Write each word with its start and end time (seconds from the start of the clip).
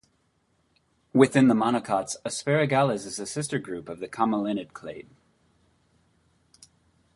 Within 1.13 1.47
the 1.47 1.53
monocots, 1.53 2.15
Asparagales 2.25 3.05
is 3.05 3.17
the 3.17 3.27
sister 3.27 3.59
group 3.59 3.87
of 3.87 3.99
the 3.99 4.07
commelinid 4.07 4.71
clade. 4.73 5.05